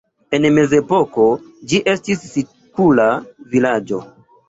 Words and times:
En 0.37 0.45
mezepoko 0.55 1.27
ĝi 1.73 1.83
estis 1.93 2.27
sikula 2.33 3.09
vilaĝo. 3.57 4.05